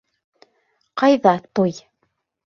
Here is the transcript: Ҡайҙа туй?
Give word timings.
Ҡайҙа 1.03 1.35
туй? 1.61 1.77